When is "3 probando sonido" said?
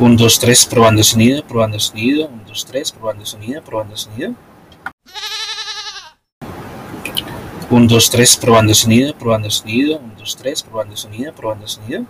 0.38-1.42, 2.64-3.62, 8.10-9.14, 10.36-11.32